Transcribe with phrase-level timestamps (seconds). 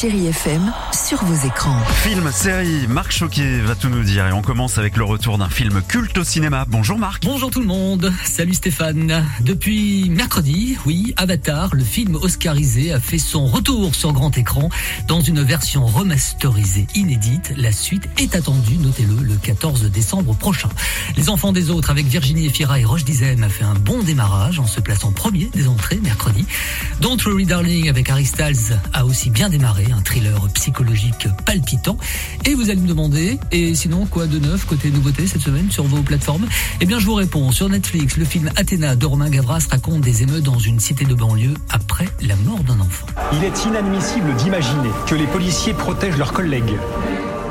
[0.00, 1.78] Chérie FM sur vos écrans.
[2.02, 5.50] Film, série, Marc Choquet va tout nous dire et on commence avec le retour d'un
[5.50, 6.64] film culte au cinéma.
[6.66, 7.22] Bonjour Marc.
[7.26, 9.26] Bonjour tout le monde, salut Stéphane.
[9.42, 14.70] Depuis mercredi, oui, Avatar, le film oscarisé, a fait son retour sur grand écran
[15.06, 17.52] dans une version remasterisée inédite.
[17.58, 20.70] La suite est attendue, notez-le, le 14 décembre prochain.
[21.18, 24.60] Les enfants des autres avec Virginie Efira et Roche Dizem a fait un bon démarrage
[24.60, 26.46] en se plaçant premier des entrées mercredi.
[27.02, 31.96] Don't Worry Darling avec Harry Styles a aussi bien démarré, un thriller psychologique palpitant.
[32.44, 35.84] Et vous allez me demander, et sinon quoi de neuf côté nouveauté cette semaine sur
[35.84, 36.46] vos plateformes?
[36.80, 40.22] Eh bien je vous réponds, sur Netflix, le film Athéna de Romain Gavras raconte des
[40.22, 43.06] émeutes dans une cité de banlieue après la mort d'un enfant.
[43.32, 46.76] Il est inadmissible d'imaginer que les policiers protègent leurs collègues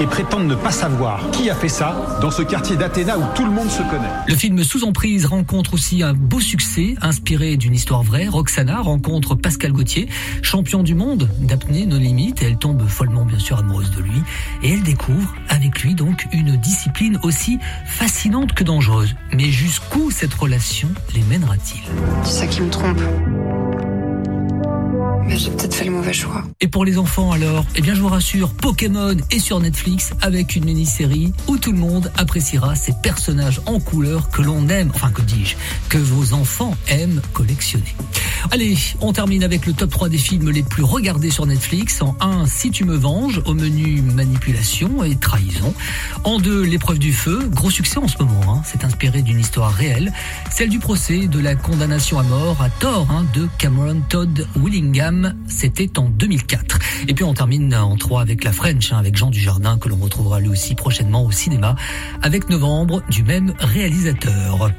[0.00, 3.44] et prétendent ne pas savoir qui a fait ça dans ce quartier d'Athéna où tout
[3.44, 4.08] le monde se connaît.
[4.26, 8.28] Le film Sous emprise rencontre aussi un beau succès inspiré d'une histoire vraie.
[8.28, 10.08] Roxana rencontre Pascal Gauthier,
[10.42, 12.42] champion du monde d'apnée nos limites.
[12.42, 14.22] Elle tombe follement bien sûr amoureuse de lui
[14.62, 19.14] et elle découvre avec lui donc une discipline aussi fascinante que dangereuse.
[19.32, 21.82] Mais jusqu'où cette relation les mènera-t-il?
[22.24, 23.00] C'est ça qui me trompe.
[25.26, 26.44] Mais j'ai peut-être fait le mauvais choix.
[26.60, 30.56] Et pour les enfants alors, eh bien je vous rassure, Pokémon est sur Netflix avec
[30.56, 35.10] une mini-série où tout le monde appréciera ces personnages en couleur que l'on aime, enfin
[35.10, 35.56] que dis-je,
[35.88, 37.94] que vos enfants aiment collectionner.
[38.52, 42.00] Allez, on termine avec le top 3 des films les plus regardés sur Netflix.
[42.00, 45.74] En 1, Si tu me venges, au menu manipulation et trahison.
[46.24, 48.62] En 2, L'épreuve du feu, gros succès en ce moment, hein.
[48.64, 50.12] c'est inspiré d'une histoire réelle,
[50.50, 55.15] celle du procès de la condamnation à mort à tort hein, de Cameron Todd Willingham,
[55.46, 56.78] c'était en 2004.
[57.08, 59.96] Et puis on termine en 3 avec La French, hein, avec Jean Dujardin, que l'on
[59.96, 61.76] retrouvera lui aussi prochainement au cinéma,
[62.22, 64.70] avec Novembre, du même réalisateur.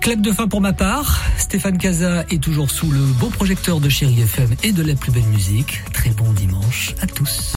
[0.00, 1.22] Clap de fin pour ma part.
[1.38, 5.12] Stéphane Casa est toujours sous le beau projecteur de Chéri FM et de la plus
[5.12, 5.80] belle musique.
[5.92, 7.50] Très bon dimanche à tous.